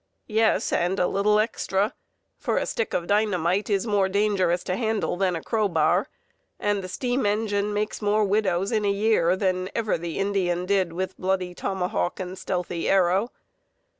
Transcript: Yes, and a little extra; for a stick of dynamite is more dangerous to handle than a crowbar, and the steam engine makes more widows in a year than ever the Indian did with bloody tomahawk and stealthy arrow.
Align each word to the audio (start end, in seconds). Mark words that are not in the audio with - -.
Yes, 0.33 0.73
and 0.73 0.99
a 0.99 1.05
little 1.05 1.37
extra; 1.39 1.93
for 2.39 2.57
a 2.57 2.65
stick 2.65 2.95
of 2.95 3.05
dynamite 3.05 3.69
is 3.69 3.85
more 3.85 4.09
dangerous 4.09 4.63
to 4.63 4.75
handle 4.75 5.15
than 5.15 5.35
a 5.35 5.43
crowbar, 5.43 6.07
and 6.59 6.83
the 6.83 6.87
steam 6.89 7.23
engine 7.27 7.71
makes 7.71 8.01
more 8.01 8.23
widows 8.25 8.71
in 8.71 8.83
a 8.83 8.89
year 8.89 9.35
than 9.35 9.69
ever 9.75 9.99
the 9.99 10.17
Indian 10.17 10.65
did 10.65 10.91
with 10.91 11.19
bloody 11.19 11.53
tomahawk 11.53 12.19
and 12.19 12.35
stealthy 12.39 12.89
arrow. 12.89 13.29